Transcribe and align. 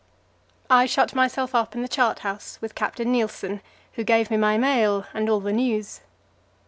I 0.67 0.87
shut 0.87 1.13
myself 1.13 1.53
up 1.53 1.75
in 1.75 1.83
the 1.83 1.87
chart 1.87 2.17
house 2.25 2.57
with 2.59 2.73
Captain 2.73 3.11
Nilsen, 3.11 3.61
who 3.93 4.03
gave 4.03 4.31
me 4.31 4.37
my 4.37 4.57
mail 4.57 5.05
and 5.13 5.29
all 5.29 5.39
the 5.39 5.53
news. 5.53 6.01